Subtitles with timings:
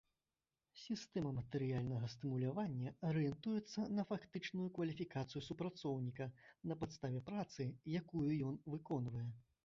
[0.83, 6.27] Сістэма матэрыяльнага стымулявання арыентуецца на фактычную кваліфікацыю супрацоўніка
[6.71, 7.67] на падставе працы,
[8.01, 9.27] якую ён выконвае.